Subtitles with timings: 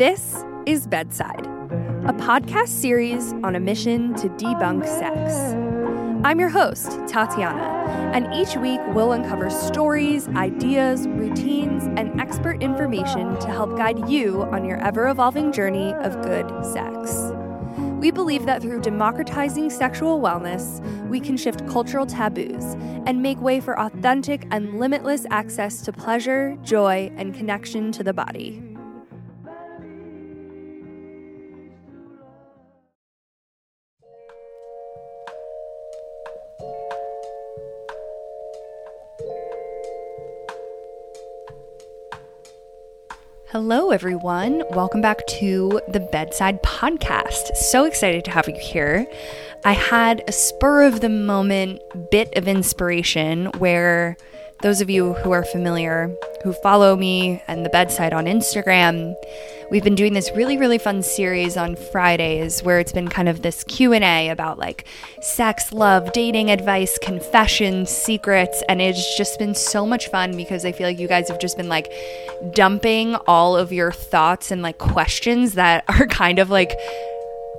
[0.00, 1.44] This is Bedside,
[2.06, 5.52] a podcast series on a mission to debunk sex.
[6.24, 13.38] I'm your host, Tatiana, and each week we'll uncover stories, ideas, routines, and expert information
[13.40, 17.30] to help guide you on your ever evolving journey of good sex.
[18.00, 20.80] We believe that through democratizing sexual wellness,
[21.10, 22.64] we can shift cultural taboos
[23.04, 28.14] and make way for authentic and limitless access to pleasure, joy, and connection to the
[28.14, 28.69] body.
[43.62, 44.62] Hello, everyone.
[44.70, 47.54] Welcome back to the Bedside Podcast.
[47.56, 49.06] So excited to have you here.
[49.66, 54.16] I had a spur of the moment bit of inspiration where
[54.62, 59.14] those of you who are familiar, who follow me and the bedside on Instagram,
[59.70, 63.42] we've been doing this really really fun series on Fridays where it's been kind of
[63.42, 64.84] this Q&A about like
[65.22, 70.72] sex, love, dating advice, confessions, secrets and it's just been so much fun because I
[70.72, 71.90] feel like you guys have just been like
[72.52, 76.72] dumping all of your thoughts and like questions that are kind of like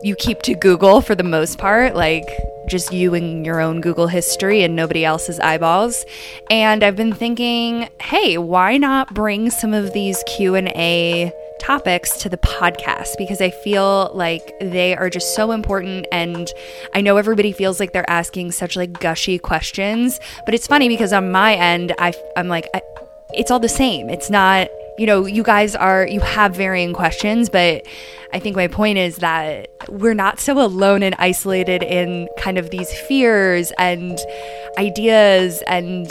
[0.03, 2.27] you keep to Google for the most part, like
[2.67, 6.05] just you and your own Google history and nobody else's eyeballs.
[6.49, 12.37] And I've been thinking, hey, why not bring some of these Q&A topics to the
[12.37, 16.51] podcast because I feel like they are just so important and
[16.95, 21.13] I know everybody feels like they're asking such like gushy questions, but it's funny because
[21.13, 22.81] on my end I I'm like I,
[23.33, 24.09] it's all the same.
[24.09, 24.69] It's not
[25.01, 27.87] you know, you guys are, you have varying questions, but
[28.33, 32.69] I think my point is that we're not so alone and isolated in kind of
[32.69, 34.19] these fears and
[34.77, 36.07] ideas and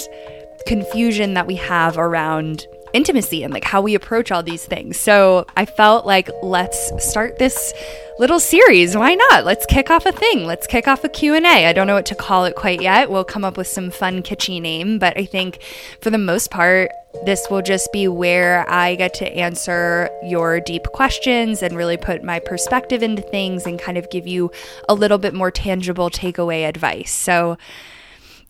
[0.67, 4.99] confusion that we have around intimacy and like how we approach all these things.
[4.99, 7.73] So I felt like let's start this
[8.19, 8.97] little series.
[8.97, 9.45] Why not?
[9.45, 10.45] Let's kick off a thing.
[10.45, 11.67] Let's kick off a Q&A.
[11.67, 13.11] I don't know what to call it quite yet.
[13.11, 15.63] We'll come up with some fun kitschy name, but I think
[16.01, 16.91] for the most part
[17.25, 22.23] this will just be where I get to answer your deep questions and really put
[22.23, 24.51] my perspective into things and kind of give you
[24.89, 27.11] a little bit more tangible takeaway advice.
[27.11, 27.59] So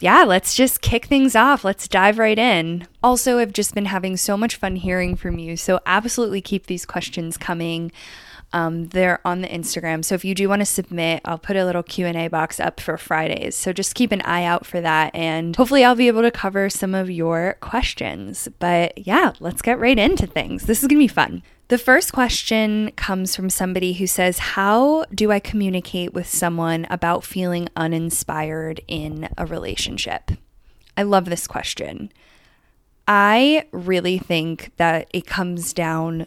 [0.01, 1.65] yeah, let's just kick things off.
[1.65, 2.87] Let's dive right in.
[3.03, 5.57] Also, I've just been having so much fun hearing from you.
[5.57, 7.93] So, absolutely keep these questions coming.
[8.53, 10.05] Um, they're on the Instagram.
[10.05, 12.97] So if you do want to submit, I'll put a little Q&A box up for
[12.97, 13.55] Fridays.
[13.55, 16.69] So just keep an eye out for that and hopefully I'll be able to cover
[16.69, 18.49] some of your questions.
[18.59, 20.65] But yeah, let's get right into things.
[20.65, 21.43] This is going to be fun.
[21.71, 27.23] The first question comes from somebody who says, How do I communicate with someone about
[27.23, 30.33] feeling uninspired in a relationship?
[30.97, 32.11] I love this question.
[33.07, 36.27] I really think that it comes down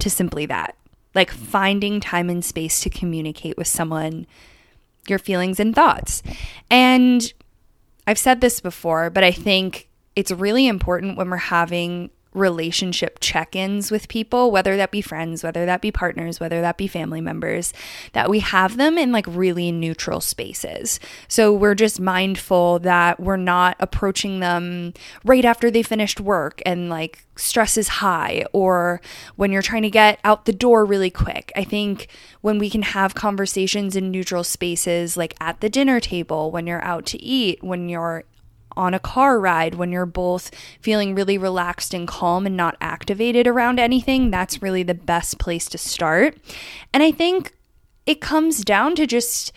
[0.00, 0.74] to simply that
[1.14, 4.26] like finding time and space to communicate with someone
[5.06, 6.22] your feelings and thoughts.
[6.70, 7.30] And
[8.06, 13.56] I've said this before, but I think it's really important when we're having relationship check
[13.56, 17.20] ins with people, whether that be friends, whether that be partners, whether that be family
[17.20, 17.72] members,
[18.12, 21.00] that we have them in like really neutral spaces.
[21.28, 24.92] So we're just mindful that we're not approaching them
[25.24, 29.00] right after they finished work and like stress is high or
[29.36, 31.52] when you're trying to get out the door really quick.
[31.56, 32.08] I think
[32.42, 36.84] when we can have conversations in neutral spaces, like at the dinner table, when you're
[36.84, 38.24] out to eat, when you're
[38.76, 40.50] on a car ride when you're both
[40.80, 45.66] feeling really relaxed and calm and not activated around anything, that's really the best place
[45.66, 46.36] to start.
[46.92, 47.54] And I think
[48.06, 49.52] it comes down to just,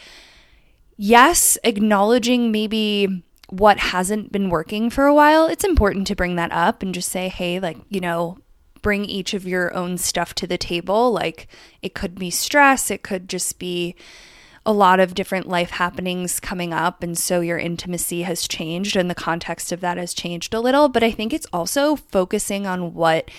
[0.98, 5.48] yes, acknowledging maybe what hasn't been working for a while.
[5.48, 8.38] It's important to bring that up and just say, hey, like, you know,
[8.82, 11.12] bring each of your own stuff to the table.
[11.12, 11.48] Like,
[11.82, 13.96] it could be stress, it could just be
[14.66, 17.02] a lot of different life happenings coming up.
[17.04, 20.90] And so your intimacy has changed and the context of that has changed a little.
[20.90, 23.30] But I think it's also focusing on what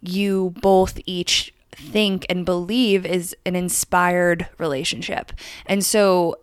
[0.00, 5.32] you both each think and believe is an inspired relationship.
[5.66, 6.36] And so,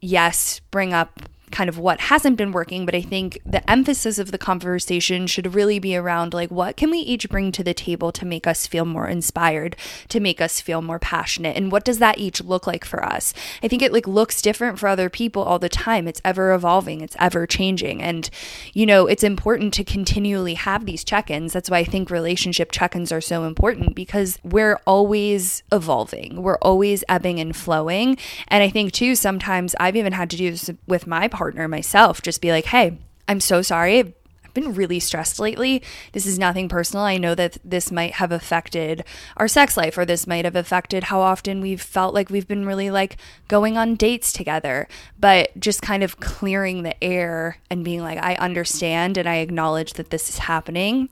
[0.00, 4.32] yes, bring up kind of what hasn't been working, but I think the emphasis of
[4.32, 8.10] the conversation should really be around like what can we each bring to the table
[8.10, 9.76] to make us feel more inspired,
[10.08, 13.32] to make us feel more passionate, and what does that each look like for us?
[13.62, 16.08] I think it like looks different for other people all the time.
[16.08, 18.28] It's ever evolving, it's ever changing, and
[18.72, 21.52] you know, it's important to continually have these check-ins.
[21.52, 26.42] That's why I think relationship check-ins are so important because we're always evolving.
[26.42, 28.16] We're always ebbing and flowing.
[28.48, 31.68] And I think too sometimes I've even had to do this with my partner partner
[31.68, 32.96] myself just be like, hey,
[33.28, 34.14] I'm so sorry.
[34.54, 35.82] Been really stressed lately.
[36.12, 37.04] This is nothing personal.
[37.04, 39.04] I know that this might have affected
[39.36, 42.64] our sex life or this might have affected how often we've felt like we've been
[42.64, 43.16] really like
[43.48, 44.88] going on dates together.
[45.18, 49.94] But just kind of clearing the air and being like, I understand and I acknowledge
[49.94, 51.10] that this is happening.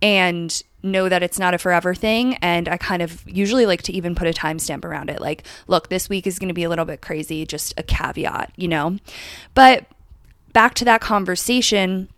[0.00, 2.34] And know that it's not a forever thing.
[2.36, 5.20] And I kind of usually like to even put a timestamp around it.
[5.20, 8.52] Like, look, this week is going to be a little bit crazy, just a caveat,
[8.56, 8.98] you know?
[9.54, 9.86] But
[10.52, 12.08] back to that conversation,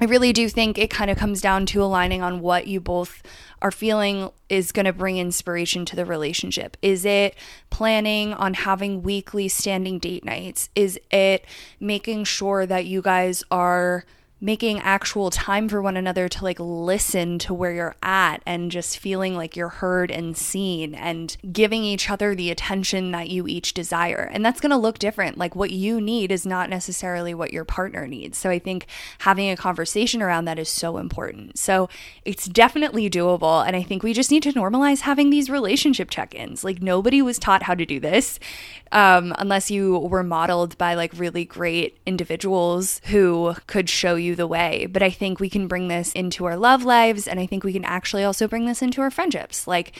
[0.00, 3.22] I really do think it kind of comes down to aligning on what you both
[3.60, 6.78] are feeling is going to bring inspiration to the relationship.
[6.80, 7.34] Is it
[7.68, 10.70] planning on having weekly standing date nights?
[10.74, 11.44] Is it
[11.78, 14.06] making sure that you guys are
[14.40, 18.98] making actual time for one another to like listen to where you're at and just
[18.98, 23.74] feeling like you're heard and seen and giving each other the attention that you each
[23.74, 24.30] desire.
[24.32, 25.36] And that's going to look different.
[25.36, 28.38] Like what you need is not necessarily what your partner needs.
[28.38, 28.86] So I think
[29.18, 31.58] having a conversation around that is so important.
[31.58, 31.90] So
[32.24, 33.66] it's definitely doable.
[33.66, 36.64] And I think we just need to normalize having these relationship check ins.
[36.64, 38.40] Like nobody was taught how to do this
[38.92, 44.46] um, unless you were modeled by like really great individuals who could show you the
[44.46, 44.86] way.
[44.86, 47.72] But I think we can bring this into our love lives, and I think we
[47.72, 49.66] can actually also bring this into our friendships.
[49.66, 49.98] Like,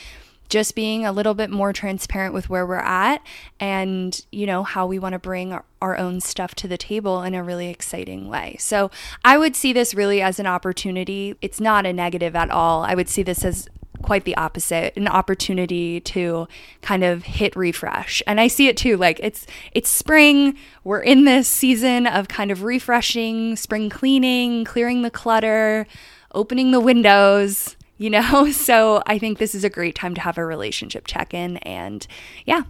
[0.50, 3.22] just being a little bit more transparent with where we're at
[3.60, 7.22] and you know how we want to bring our, our, own stuff to the table
[7.22, 8.90] in a really exciting way so
[9.24, 12.94] i would see this really as an opportunity it's not a negative at all i
[12.94, 13.68] would see this as
[14.02, 16.46] quite the opposite an opportunity to
[16.82, 18.22] kind of hit refresh.
[18.26, 22.50] And i see it too like it's it's spring we're in this season of kind
[22.50, 25.86] of refreshing spring cleaning clearing the clutter
[26.34, 28.50] opening the windows you know?
[28.52, 32.06] So i think this is a great time to have a relationship check-in and
[32.46, 32.62] yeah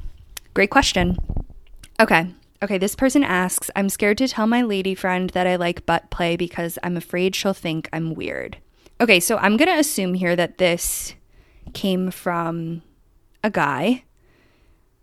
[0.55, 1.17] great question.
[2.01, 2.31] Okay
[2.63, 6.11] Okay, this person asks I'm scared to tell my lady friend that I like butt
[6.11, 8.59] play because I'm afraid she'll think I'm weird.
[9.01, 11.15] Okay, so I'm going to assume here that this
[11.75, 12.83] came from
[13.43, 14.05] a guy.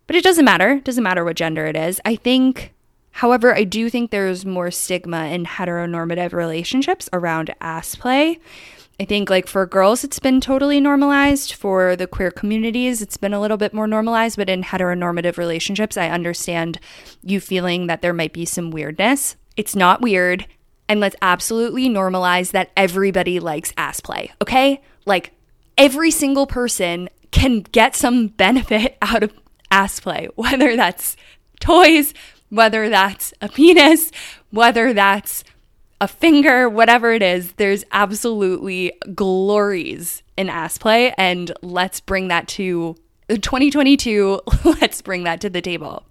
[0.05, 0.73] But it doesn't matter.
[0.73, 1.99] It doesn't matter what gender it is.
[2.05, 2.73] I think,
[3.11, 8.39] however, I do think there's more stigma in heteronormative relationships around ass play.
[8.99, 11.53] I think, like, for girls, it's been totally normalized.
[11.53, 14.37] For the queer communities, it's been a little bit more normalized.
[14.37, 16.79] But in heteronormative relationships, I understand
[17.21, 19.35] you feeling that there might be some weirdness.
[19.55, 20.47] It's not weird.
[20.89, 24.81] And let's absolutely normalize that everybody likes ass play, okay?
[25.05, 25.33] Like,
[25.77, 29.33] every single person can get some benefit out of
[29.71, 31.15] ass play, whether that's
[31.59, 32.13] toys,
[32.49, 34.11] whether that's a penis,
[34.51, 35.43] whether that's
[35.99, 41.13] a finger, whatever it is, there's absolutely glories in ass play.
[41.17, 42.95] And let's bring that to
[43.29, 44.41] 2022.
[44.63, 46.05] let's bring that to the table.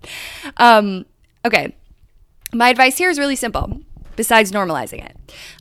[0.56, 1.06] Um,
[1.44, 1.74] okay.
[2.52, 3.80] My advice here is really simple,
[4.16, 5.16] besides normalizing it.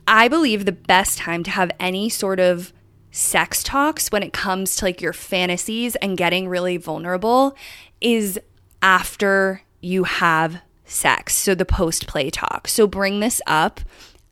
[0.08, 2.72] I believe the best time to have any sort of
[3.16, 7.56] sex talks when it comes to like your fantasies and getting really vulnerable
[7.98, 8.38] is
[8.82, 11.34] after you have sex.
[11.34, 12.68] So the post play talk.
[12.68, 13.80] So bring this up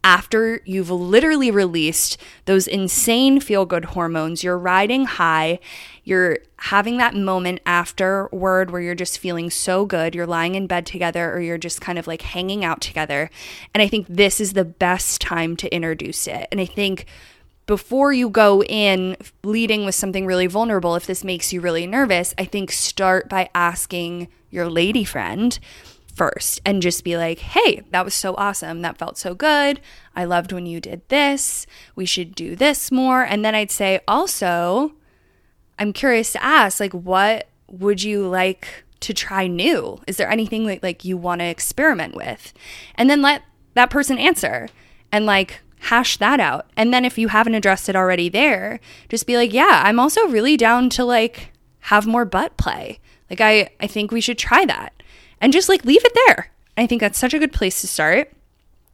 [0.05, 4.45] after you've literally released those insane feel good hormones.
[4.45, 5.61] You're riding high.
[6.05, 10.15] You're having that moment afterward where you're just feeling so good.
[10.15, 13.31] You're lying in bed together or you're just kind of like hanging out together.
[13.73, 16.49] And I think this is the best time to introduce it.
[16.53, 17.07] And I think
[17.67, 22.35] before you go in leading with something really vulnerable, if this makes you really nervous,
[22.37, 25.59] I think start by asking your lady friend
[26.15, 28.83] first and just be like, hey, that was so awesome.
[28.83, 29.81] That felt so good.
[30.15, 31.67] I loved when you did this.
[31.97, 33.23] We should do this more.
[33.23, 34.93] And then I'd say, also,
[35.79, 40.01] I'm curious to ask, like, what would you like to try new?
[40.07, 42.53] Is there anything that like you want to experiment with?
[42.95, 43.43] And then let
[43.75, 44.69] that person answer.
[45.11, 46.67] And like hash that out.
[46.77, 50.27] And then if you haven't addressed it already there, just be like, yeah, I'm also
[50.29, 53.01] really down to like have more butt play.
[53.29, 54.95] Like I I think we should try that.
[55.41, 56.51] And just like leave it there.
[56.77, 58.33] I think that's such a good place to start.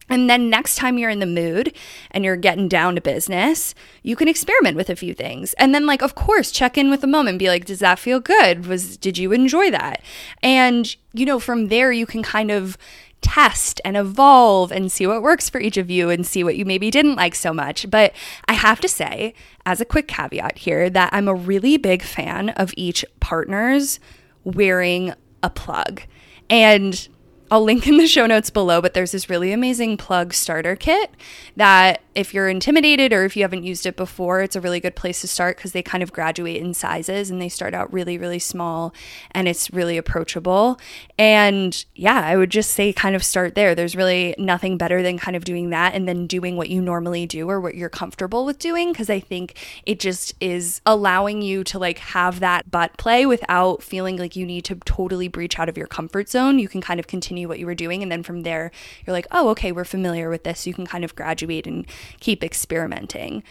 [0.09, 1.73] And then next time you're in the mood
[2.11, 5.53] and you're getting down to business, you can experiment with a few things.
[5.53, 8.19] And then like of course, check in with the moment, be like, does that feel
[8.19, 8.65] good?
[8.65, 10.01] Was did you enjoy that?
[10.43, 12.77] And you know, from there you can kind of
[13.21, 16.65] test and evolve and see what works for each of you and see what you
[16.65, 17.89] maybe didn't like so much.
[17.89, 18.13] But
[18.47, 19.33] I have to say,
[19.65, 23.99] as a quick caveat here, that I'm a really big fan of each partner's
[24.43, 25.13] wearing
[25.43, 26.01] a plug.
[26.49, 27.07] And
[27.51, 31.11] I'll link in the show notes below, but there's this really amazing plug starter kit
[31.57, 34.95] that if you're intimidated or if you haven't used it before, it's a really good
[34.95, 38.17] place to start because they kind of graduate in sizes and they start out really,
[38.17, 38.93] really small
[39.31, 40.79] and it's really approachable.
[41.17, 43.75] And yeah, I would just say kind of start there.
[43.75, 47.25] There's really nothing better than kind of doing that and then doing what you normally
[47.25, 51.65] do or what you're comfortable with doing because I think it just is allowing you
[51.65, 55.67] to like have that butt play without feeling like you need to totally breach out
[55.67, 56.57] of your comfort zone.
[56.57, 58.71] You can kind of continue what you were doing and then from there
[59.05, 61.85] you're like, "Oh, okay, we're familiar with this." You can kind of graduate and
[62.19, 63.43] keep experimenting.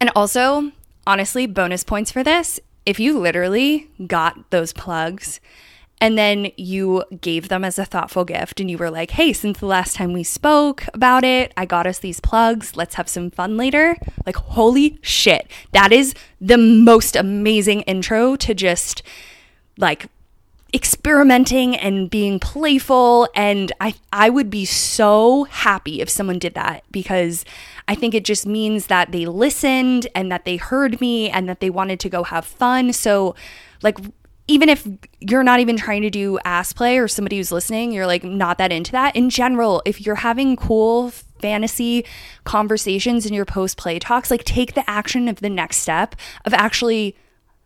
[0.00, 0.72] And also,
[1.06, 5.40] honestly, bonus points for this if you literally got those plugs
[6.00, 9.60] and then you gave them as a thoughtful gift and you were like, hey, since
[9.60, 12.76] the last time we spoke about it, I got us these plugs.
[12.76, 13.96] Let's have some fun later.
[14.26, 15.50] Like, holy shit.
[15.72, 19.02] That is the most amazing intro to just
[19.78, 20.06] like
[20.74, 26.82] experimenting and being playful and I I would be so happy if someone did that
[26.90, 27.44] because
[27.86, 31.60] I think it just means that they listened and that they heard me and that
[31.60, 32.92] they wanted to go have fun.
[32.92, 33.36] So
[33.82, 33.98] like
[34.48, 34.86] even if
[35.20, 38.58] you're not even trying to do ass play or somebody who's listening, you're like not
[38.58, 39.14] that into that.
[39.14, 42.04] In general, if you're having cool fantasy
[42.42, 46.52] conversations in your post play talks, like take the action of the next step of
[46.52, 47.16] actually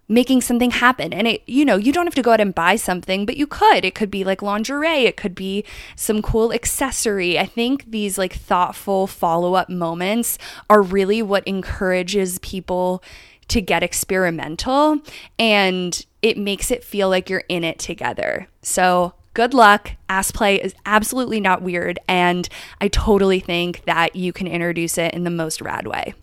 [0.09, 1.13] making something happen.
[1.13, 3.47] And it, you know, you don't have to go out and buy something, but you
[3.47, 3.85] could.
[3.85, 5.65] It could be like lingerie, it could be
[5.97, 7.39] some cool accessory.
[7.39, 10.39] I think these like thoughtful follow up moments
[10.71, 13.03] are really what encourages people
[13.49, 14.99] to get experimental
[15.39, 18.49] and it makes it feel like you're in it together.
[18.63, 19.93] So, good luck.
[20.09, 22.49] Ass play is absolutely not weird, and
[22.81, 26.15] I totally think that you can introduce it in the most rad way.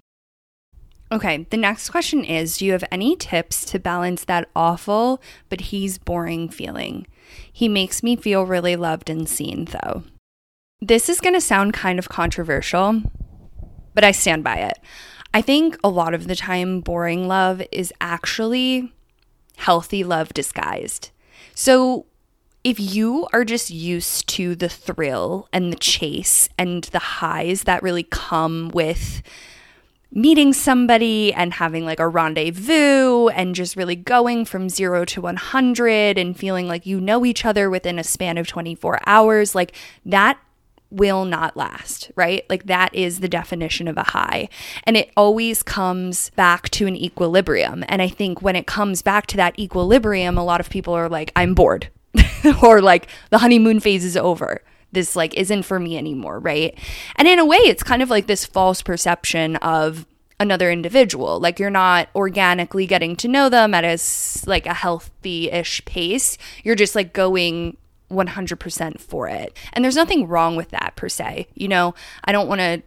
[1.12, 5.62] Okay, the next question is Do you have any tips to balance that awful but
[5.62, 7.05] he's boring feeling?
[7.51, 10.03] He makes me feel really loved and seen, though.
[10.81, 13.01] This is going to sound kind of controversial,
[13.93, 14.79] but I stand by it.
[15.33, 18.93] I think a lot of the time, boring love is actually
[19.57, 21.12] healthy love disguised.
[21.53, 22.05] So,
[22.63, 27.83] if you are just used to the thrill and the chase and the highs that
[27.83, 29.21] really come with
[30.15, 36.17] meeting somebody and having like a rendezvous and just really going from zero to 100
[36.17, 40.39] and feeling like you know each other within a span of 24 hours, like that
[40.89, 42.45] will not last, right?
[42.50, 44.48] Like that is the definition of a high.
[44.86, 47.84] And it always comes back to an equilibrium.
[47.89, 51.10] And I think when it comes back to that equilibrium, a lot of people are
[51.10, 51.89] like, I'm bored,
[52.63, 54.62] or like the honeymoon phase is over
[54.96, 56.78] this like isn't for me anymore, right?
[57.16, 60.08] And in a way, it's kind of like this false perception of
[60.40, 61.40] another individual.
[61.40, 64.00] Like you're not organically getting to know them at a
[64.50, 66.38] like a healthy-ish pace.
[66.64, 67.78] You're just like going
[68.12, 69.56] 100% for it.
[69.74, 71.48] And there's nothing wrong with that per se.
[71.54, 72.82] You know, I don't want to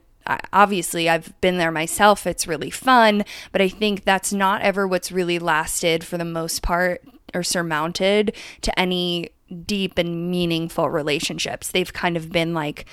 [0.52, 2.26] obviously I've been there myself.
[2.26, 6.62] It's really fun, but I think that's not ever what's really lasted for the most
[6.62, 7.02] part
[7.34, 9.30] or surmounted to any
[9.66, 11.70] deep and meaningful relationships.
[11.70, 12.86] They've kind of been like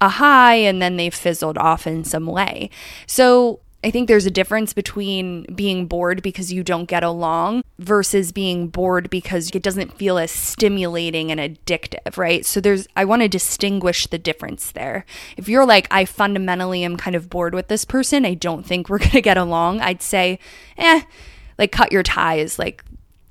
[0.00, 2.70] a high and then they've fizzled off in some way.
[3.06, 8.32] So I think there's a difference between being bored because you don't get along versus
[8.32, 12.46] being bored because it doesn't feel as stimulating and addictive, right?
[12.46, 15.04] So there's I want to distinguish the difference there.
[15.36, 18.88] If you're like I fundamentally am kind of bored with this person, I don't think
[18.88, 20.38] we're going to get along, I'd say,
[20.78, 21.02] "Eh,
[21.58, 22.82] like cut your ties, like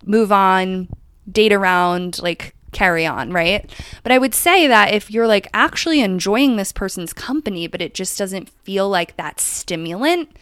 [0.05, 0.87] move on,
[1.31, 3.69] date around, like carry on, right?
[4.03, 7.93] But I would say that if you're like actually enjoying this person's company, but it
[7.93, 10.35] just doesn't feel like that stimulant,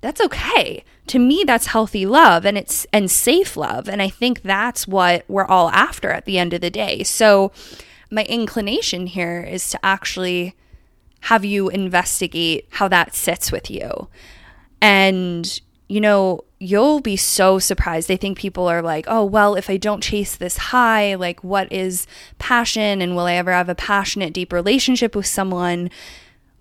[0.00, 0.84] that's okay.
[1.08, 3.88] To me, that's healthy love and it's and safe love.
[3.88, 7.02] And I think that's what we're all after at the end of the day.
[7.02, 7.52] So
[8.10, 10.54] my inclination here is to actually
[11.26, 14.08] have you investigate how that sits with you.
[14.80, 15.60] And
[15.92, 18.10] you know, you'll be so surprised.
[18.10, 21.70] I think people are like, oh, well, if I don't chase this high, like, what
[21.70, 22.06] is
[22.38, 23.02] passion?
[23.02, 25.90] And will I ever have a passionate, deep relationship with someone?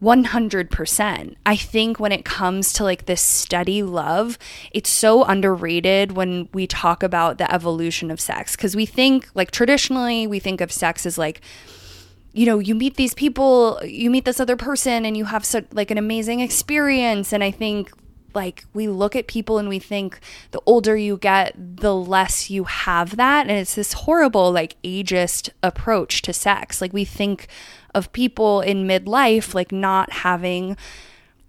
[0.04, 1.36] 100%.
[1.46, 4.38] I think when it comes to like this steady love,
[4.72, 9.52] it's so underrated when we talk about the evolution of sex because we think, like,
[9.52, 11.40] traditionally, we think of sex as like,
[12.34, 15.68] you know, you meet these people, you meet this other person, and you have such
[15.72, 17.32] like an amazing experience.
[17.32, 17.92] And I think
[18.34, 20.20] like we look at people and we think
[20.52, 23.48] the older you get the less you have that.
[23.48, 26.82] And it's this horrible like ageist approach to sex.
[26.82, 27.48] Like we think
[27.94, 30.78] of people in midlife like not having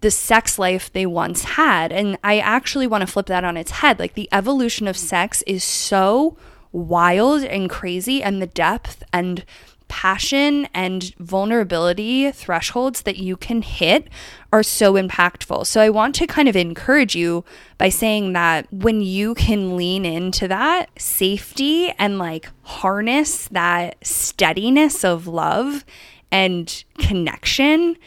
[0.01, 1.93] the sex life they once had.
[1.93, 3.99] And i actually want to flip that on its head.
[3.99, 6.37] Like the evolution of sex is so
[6.73, 9.45] wild and crazy and the depth and
[9.93, 14.09] passion and vulnerability thresholds that you can hit
[14.51, 15.67] are so impactful.
[15.67, 17.45] So I want to kind of encourage you
[17.77, 25.05] by saying that when you can lean into that safety and like harness that steadiness
[25.05, 25.85] of love
[26.31, 27.99] and connection,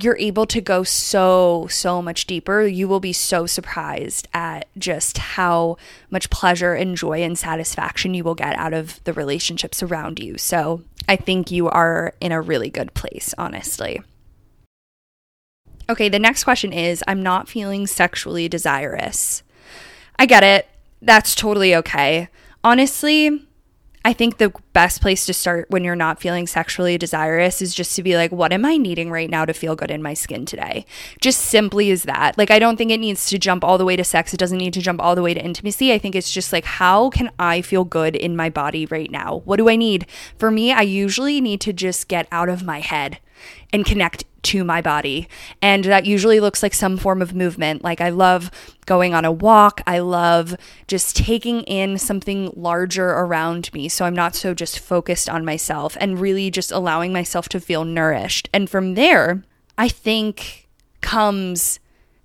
[0.00, 2.64] you're able to go so, so much deeper.
[2.64, 5.78] You will be so surprised at just how
[6.10, 10.38] much pleasure and joy and satisfaction you will get out of the relationships around you.
[10.38, 14.02] So I think you are in a really good place, honestly.
[15.90, 19.42] Okay, the next question is I'm not feeling sexually desirous.
[20.18, 20.68] I get it.
[21.00, 22.28] That's totally okay.
[22.62, 23.47] Honestly,
[24.08, 27.94] I think the best place to start when you're not feeling sexually desirous is just
[27.96, 30.46] to be like, what am I needing right now to feel good in my skin
[30.46, 30.86] today?
[31.20, 32.38] Just simply as that.
[32.38, 34.32] Like, I don't think it needs to jump all the way to sex.
[34.32, 35.92] It doesn't need to jump all the way to intimacy.
[35.92, 39.42] I think it's just like, how can I feel good in my body right now?
[39.44, 40.06] What do I need?
[40.38, 43.18] For me, I usually need to just get out of my head
[43.74, 45.28] and connect to my body.
[45.60, 47.84] And that usually looks like some form of movement.
[47.84, 48.50] Like I love
[48.86, 49.82] going on a walk.
[49.86, 53.90] I love just taking in something larger around me.
[53.90, 57.84] So I'm not so just focused on myself and really just allowing myself to feel
[57.84, 58.48] nourished.
[58.54, 59.44] And from there,
[59.76, 60.66] I think
[61.02, 61.78] comes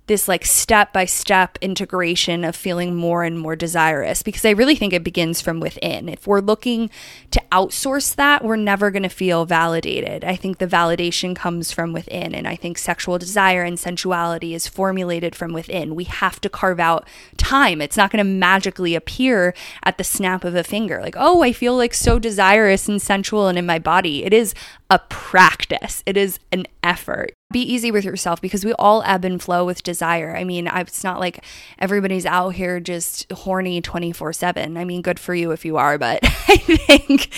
[0.06, 4.76] this like step by step integration of feeling more and more desirous because I really
[4.76, 6.08] think it begins from within.
[6.08, 6.90] If we're looking
[7.30, 10.22] to outsource that, we're never going to feel validated.
[10.24, 14.68] I think the validation comes from within, and I think sexual desire and sensuality is
[14.68, 15.94] formulated from within.
[15.94, 17.08] We have to carve out
[17.38, 17.80] time.
[17.80, 21.52] It's not going to magically appear at the snap of a finger like, oh, I
[21.52, 24.24] feel like so desirous and sensual and in my body.
[24.24, 24.54] It is
[24.90, 29.40] a practice, it is an effort be easy with yourself because we all ebb and
[29.40, 30.36] flow with desire.
[30.36, 31.42] I mean, it's not like
[31.78, 34.76] everybody's out here just horny 24/7.
[34.76, 37.30] I mean, good for you if you are, but I think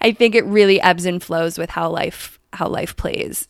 [0.00, 3.46] I think it really ebbs and flows with how life how life plays.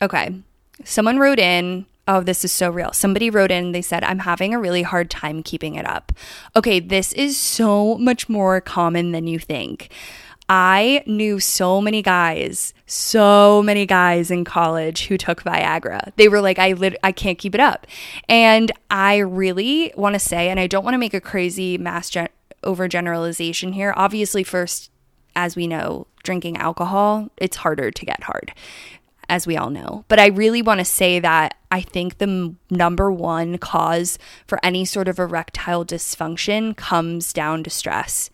[0.00, 0.34] Okay.
[0.82, 2.92] Someone wrote in Oh, this is so real.
[2.92, 6.10] Somebody wrote in, they said, I'm having a really hard time keeping it up.
[6.56, 9.92] Okay, this is so much more common than you think.
[10.52, 16.12] I knew so many guys, so many guys in college who took Viagra.
[16.16, 17.86] They were like, I lit- I can't keep it up.
[18.28, 22.10] And I really want to say, and I don't want to make a crazy mass
[22.10, 22.30] gen-
[22.64, 23.94] overgeneralization here.
[23.96, 24.90] Obviously, first,
[25.36, 28.52] as we know, drinking alcohol, it's harder to get hard,
[29.28, 30.04] as we all know.
[30.08, 34.58] But I really want to say that I think the m- number one cause for
[34.64, 38.30] any sort of erectile dysfunction comes down to stress.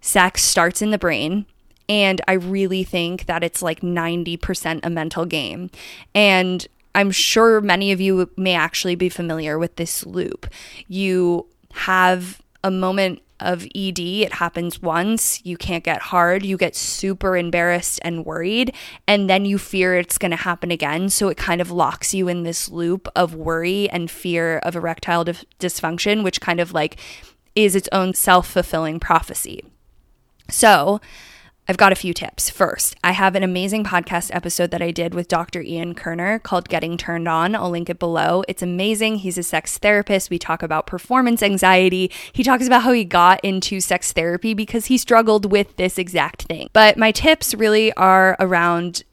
[0.00, 1.46] Sex starts in the brain
[1.88, 5.70] and I really think that it's like 90% a mental game.
[6.14, 10.46] And I'm sure many of you may actually be familiar with this loop.
[10.88, 16.76] You have a moment of ED, it happens once, you can't get hard, you get
[16.76, 18.72] super embarrassed and worried,
[19.08, 21.08] and then you fear it's going to happen again.
[21.08, 25.24] So it kind of locks you in this loop of worry and fear of erectile
[25.24, 26.96] dysfunction, which kind of like
[27.54, 29.64] is its own self fulfilling prophecy.
[30.48, 31.00] So,
[31.68, 32.50] I've got a few tips.
[32.50, 35.62] First, I have an amazing podcast episode that I did with Dr.
[35.62, 37.54] Ian Kerner called Getting Turned On.
[37.54, 38.42] I'll link it below.
[38.48, 39.18] It's amazing.
[39.18, 40.28] He's a sex therapist.
[40.28, 42.10] We talk about performance anxiety.
[42.32, 46.42] He talks about how he got into sex therapy because he struggled with this exact
[46.42, 46.68] thing.
[46.72, 49.04] But my tips really are around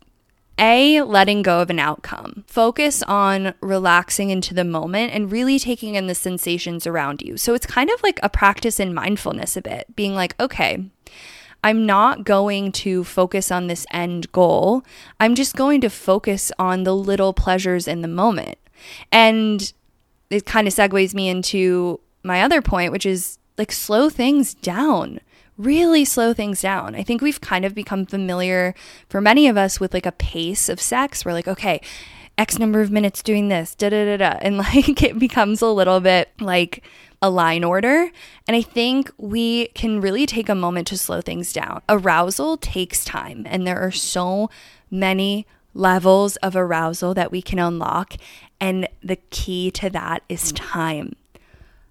[0.57, 2.43] a, letting go of an outcome.
[2.47, 7.37] Focus on relaxing into the moment and really taking in the sensations around you.
[7.37, 10.89] So it's kind of like a practice in mindfulness a bit, being like, okay,
[11.63, 14.83] I'm not going to focus on this end goal.
[15.19, 18.57] I'm just going to focus on the little pleasures in the moment.
[19.11, 19.71] And
[20.29, 25.19] it kind of segues me into my other point, which is like slow things down.
[25.57, 26.95] Really slow things down.
[26.95, 28.73] I think we've kind of become familiar
[29.09, 31.25] for many of us with like a pace of sex.
[31.25, 31.81] We're like, okay,
[32.39, 34.39] X number of minutes doing this, da da da da.
[34.41, 36.83] And like it becomes a little bit like
[37.21, 38.09] a line order.
[38.47, 41.81] And I think we can really take a moment to slow things down.
[41.89, 44.49] Arousal takes time, and there are so
[44.89, 48.15] many levels of arousal that we can unlock.
[48.59, 51.13] And the key to that is time.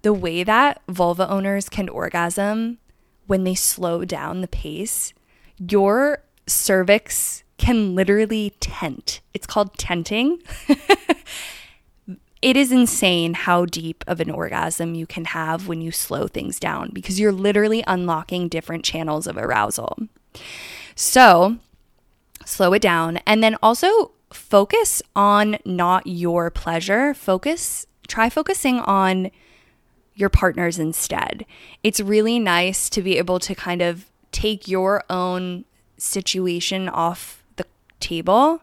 [0.01, 2.79] The way that vulva owners can orgasm
[3.27, 5.13] when they slow down the pace,
[5.59, 9.21] your cervix can literally tent.
[9.33, 10.41] It's called tenting.
[12.41, 16.59] it is insane how deep of an orgasm you can have when you slow things
[16.59, 19.97] down because you're literally unlocking different channels of arousal.
[20.95, 21.57] So,
[22.45, 27.13] slow it down and then also focus on not your pleasure.
[27.13, 29.31] Focus, try focusing on
[30.15, 31.45] your partners instead.
[31.83, 35.65] It's really nice to be able to kind of take your own
[35.97, 37.38] situation off
[37.99, 38.61] table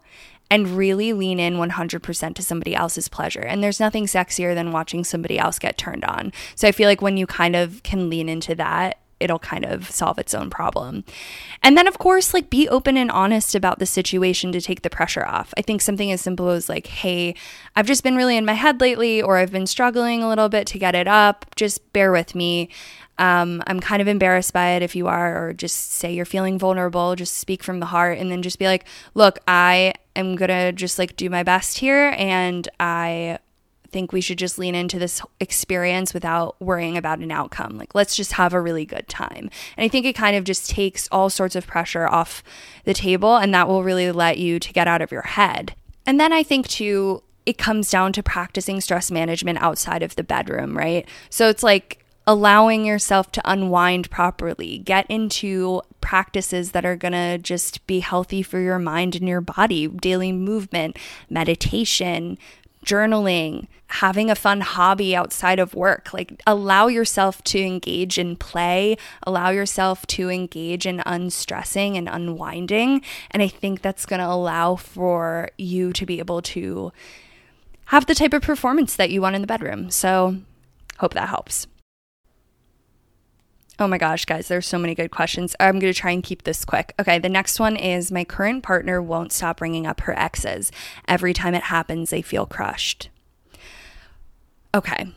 [0.51, 3.41] and really lean in 100% to somebody else's pleasure.
[3.41, 6.33] And there's nothing sexier than watching somebody else get turned on.
[6.55, 9.91] So I feel like when you kind of can lean into that, it'll kind of
[9.91, 11.05] solve its own problem.
[11.63, 14.91] And then, of course, like be open and honest about the situation to take the
[14.91, 15.55] pressure off.
[15.57, 17.35] I think something as simple as, like, hey,
[17.75, 20.67] I've just been really in my head lately, or I've been struggling a little bit
[20.69, 21.47] to get it up.
[21.57, 22.69] Just bear with me.
[23.19, 26.59] Um, I'm kind of embarrassed by it if you are, or just say you're feeling
[26.59, 30.73] vulnerable, just speak from the heart, and then just be like, look, I am gonna
[30.73, 33.39] just like do my best here, and I
[33.91, 37.79] think we should just lean into this experience without worrying about an outcome.
[37.79, 39.51] Like, let's just have a really good time.
[39.77, 42.43] And I think it kind of just takes all sorts of pressure off
[42.85, 45.75] the table, and that will really let you to get out of your head.
[46.07, 50.25] And then I think too, it comes down to practicing stress management outside of the
[50.25, 51.09] bedroom, right?
[51.31, 57.39] So it's like allowing yourself to unwind properly, get into practices that are going to
[57.39, 60.97] just be healthy for your mind and your body, daily movement,
[61.31, 62.37] meditation,
[62.87, 66.15] journaling, having a fun hobby outside of work.
[66.15, 73.03] Like, allow yourself to engage in play, allow yourself to engage in unstressing and unwinding.
[73.31, 76.93] And I think that's going to allow for you to be able to
[77.87, 79.91] have the type of performance that you want in the bedroom.
[79.91, 80.39] So,
[80.99, 81.67] hope that helps.
[83.79, 85.55] Oh my gosh, guys, there's so many good questions.
[85.61, 86.95] I'm going to try and keep this quick.
[86.99, 90.73] Okay, the next one is my current partner won't stop bringing up her exes.
[91.07, 93.11] Every time it happens, they feel crushed.
[94.75, 95.13] Okay.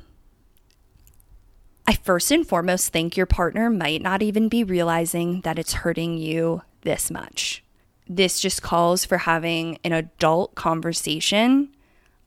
[1.87, 6.17] I first and foremost think your partner might not even be realizing that it's hurting
[6.17, 7.63] you this much.
[8.07, 11.69] This just calls for having an adult conversation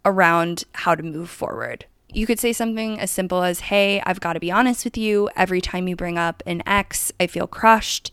[0.04, 1.84] around how to move forward.
[2.14, 5.30] You could say something as simple as, Hey, I've got to be honest with you.
[5.34, 8.10] Every time you bring up an ex, I feel crushed.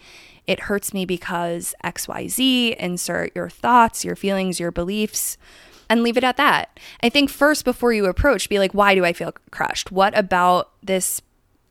[0.47, 2.77] It hurts me because XYZ.
[2.77, 5.37] Insert your thoughts, your feelings, your beliefs,
[5.89, 6.79] and leave it at that.
[7.03, 9.91] I think first, before you approach, be like, Why do I feel crushed?
[9.91, 11.21] What about this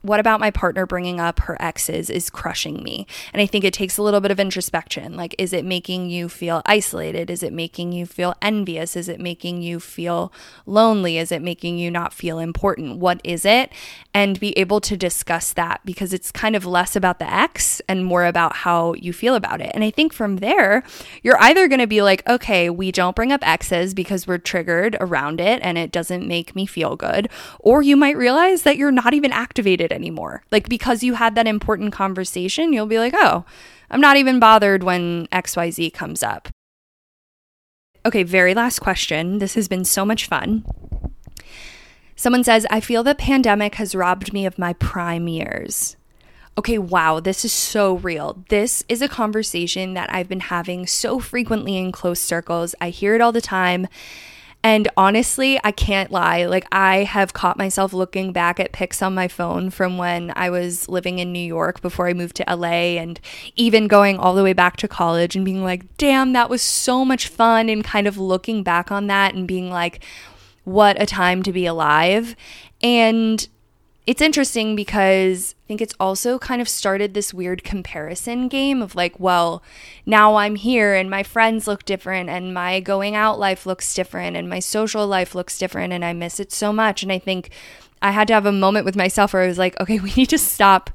[0.09, 3.07] what about my partner bringing up her exes is crushing me?
[3.35, 5.17] And I think it takes a little bit of introspection.
[5.17, 7.29] Like, is it making you feel isolated?
[7.29, 8.97] Is it making you feel envious?
[8.97, 10.33] Is it making you feel
[10.65, 11.19] lonely?
[11.19, 12.97] Is it making you not feel important?
[12.97, 13.71] What is it?
[14.15, 18.05] And be able to discuss that because it's kind of less about the ex and
[18.05, 19.71] more about how you feel about it.
[19.75, 20.83] And I think from there,
[21.23, 24.97] you're either going to be like, okay, we don't bring up exes because we're triggered
[25.01, 27.29] around it and it doesn't make me feel good.
[27.61, 30.45] Or you might realize that you're not even activated anymore.
[30.53, 33.45] Like because you had that important conversation, you'll be like, oh,
[33.91, 36.49] I'm not even bothered when XYZ comes up.
[38.07, 39.39] Okay, very last question.
[39.39, 40.65] This has been so much fun.
[42.17, 45.97] Someone says, I feel the pandemic has robbed me of my prime years.
[46.57, 48.45] Okay, wow, this is so real.
[48.49, 52.75] This is a conversation that I've been having so frequently in close circles.
[52.81, 53.87] I hear it all the time.
[54.63, 56.45] And honestly, I can't lie.
[56.45, 60.51] Like, I have caught myself looking back at pics on my phone from when I
[60.51, 63.21] was living in New York before I moved to LA, and
[63.55, 67.05] even going all the way back to college and being like, damn, that was so
[67.05, 67.69] much fun.
[67.69, 70.05] And kind of looking back on that and being like,
[70.65, 72.35] what a time to be alive.
[72.83, 73.49] And
[74.09, 78.95] it's interesting because I think it's also kind of started this weird comparison game of
[78.95, 79.63] like, well,
[80.07, 84.35] now I'm here and my friends look different and my going out life looks different
[84.35, 87.03] and my social life looks different and I miss it so much.
[87.03, 87.51] And I think
[88.01, 90.31] I had to have a moment with myself where I was like, okay, we need
[90.31, 90.89] to stop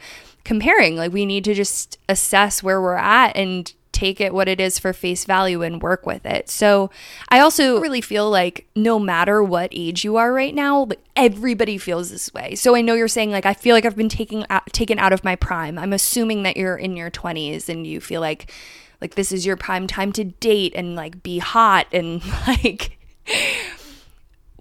[0.44, 0.96] comparing.
[0.96, 4.80] Like, we need to just assess where we're at and take it what it is
[4.80, 6.50] for face value and work with it.
[6.50, 6.90] So
[7.30, 12.10] I also really feel like no matter what age you are right now, everybody feels
[12.10, 12.56] this way.
[12.56, 15.24] So I know you're saying like I feel like I've been taken taken out of
[15.24, 15.78] my prime.
[15.78, 18.52] I'm assuming that you're in your 20s and you feel like
[19.00, 22.98] like this is your prime time to date and like be hot and like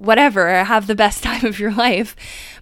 [0.03, 2.17] whatever, have the best time of your life.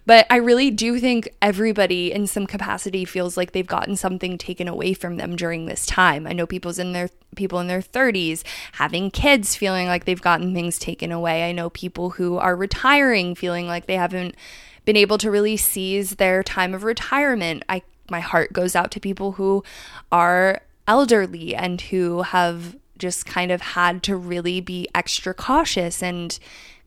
[0.05, 4.67] But I really do think everybody in some capacity feels like they've gotten something taken
[4.67, 6.25] away from them during this time.
[6.25, 10.53] I know people's in their people in their 30s having kids feeling like they've gotten
[10.53, 11.47] things taken away.
[11.47, 14.35] I know people who are retiring feeling like they haven't
[14.83, 17.63] been able to really seize their time of retirement.
[17.69, 19.63] I my heart goes out to people who
[20.11, 26.37] are elderly and who have just kind of had to really be extra cautious and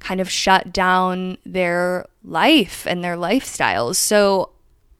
[0.04, 3.96] kind of shut down their life and their lifestyles.
[3.96, 4.50] So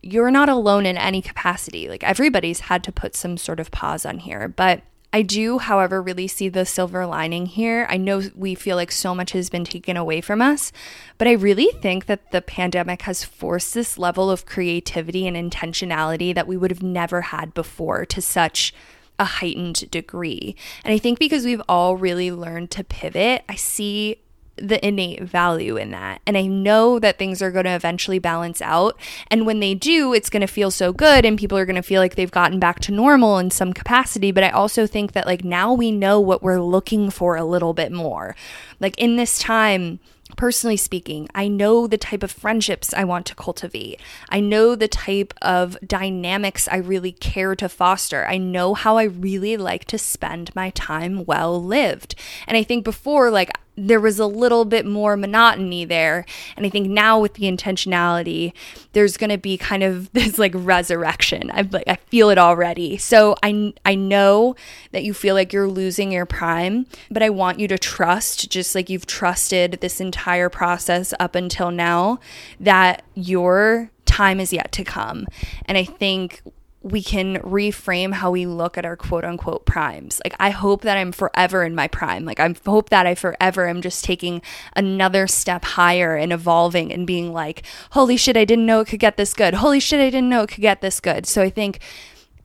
[0.03, 1.89] you're not alone in any capacity.
[1.89, 4.49] Like everybody's had to put some sort of pause on here.
[4.49, 7.87] But I do, however, really see the silver lining here.
[7.89, 10.73] I know we feel like so much has been taken away from us,
[11.19, 16.35] but I really think that the pandemic has forced this level of creativity and intentionality
[16.35, 18.75] that we would have never had before to such
[19.19, 20.57] a heightened degree.
[20.85, 24.17] And I think because we've all really learned to pivot, I see
[24.57, 26.21] the innate value in that.
[26.27, 28.99] And I know that things are going to eventually balance out.
[29.29, 31.83] And when they do, it's going to feel so good and people are going to
[31.83, 34.31] feel like they've gotten back to normal in some capacity.
[34.31, 37.75] But I also think that like now we know what we're looking for a little
[37.75, 38.37] bit more.
[38.81, 39.99] Like in this time,
[40.37, 44.01] personally speaking, I know the type of friendships I want to cultivate.
[44.29, 48.27] I know the type of dynamics I really care to foster.
[48.27, 52.15] I know how I really like to spend my time well lived.
[52.47, 56.25] And I think before, like, there was a little bit more monotony there.
[56.57, 58.53] And I think now with the intentionality,
[58.93, 61.51] there's going to be kind of this like resurrection.
[61.53, 62.97] I like I feel it already.
[62.97, 64.57] So I I know
[64.93, 68.75] that you feel like you're losing your prime, but I want you to trust just
[68.75, 72.19] like you've trusted this entire process up until now
[72.61, 75.27] that your time is yet to come.
[75.67, 76.43] And I think
[76.85, 80.21] we can reframe how we look at our quote unquote primes.
[80.23, 82.27] Like, I hope that I'm forever in my prime.
[82.27, 84.43] Like, I hope that I forever am just taking
[84.77, 89.01] another step higher and evolving and being like, holy shit, I didn't know it could
[89.01, 89.55] get this good.
[89.55, 91.25] Holy shit, I didn't know it could get this good.
[91.27, 91.81] So I think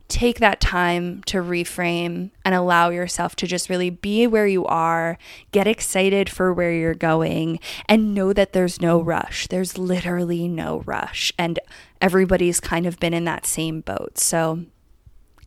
[0.07, 5.17] take that time to reframe and allow yourself to just really be where you are,
[5.51, 9.47] get excited for where you're going, and know that there's no rush.
[9.47, 11.31] There's literally no rush.
[11.37, 11.59] And
[12.01, 14.17] everybody's kind of been in that same boat.
[14.17, 14.65] So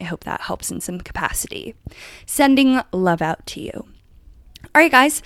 [0.01, 1.75] I hope that helps in some capacity.
[2.27, 3.73] Sending love out to you.
[3.75, 5.23] All right, guys,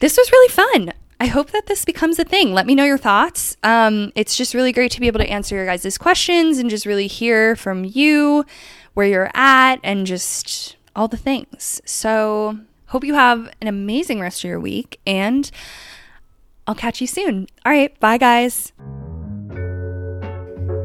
[0.00, 0.92] this was really fun.
[1.20, 2.52] I hope that this becomes a thing.
[2.52, 3.56] Let me know your thoughts.
[3.62, 6.86] Um, it's just really great to be able to answer your guys' questions and just
[6.86, 8.44] really hear from you
[8.94, 11.80] where you're at and just all the things.
[11.84, 15.50] So, hope you have an amazing rest of your week and
[16.66, 17.46] I'll catch you soon.
[17.64, 18.72] All right, bye, guys.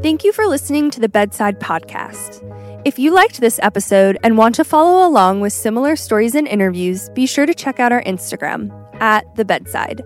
[0.02, 2.42] Thank you for listening to the Bedside Podcast.
[2.86, 7.10] If you liked this episode and want to follow along with similar stories and interviews,
[7.10, 10.02] be sure to check out our Instagram at The Bedside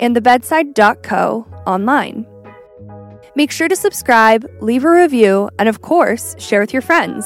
[0.00, 2.26] and thebedside.co online.
[3.36, 7.24] Make sure to subscribe, leave a review, and of course, share with your friends.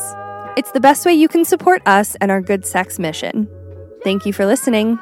[0.58, 3.48] It's the best way you can support us and our good sex mission.
[4.04, 4.98] Thank you for listening.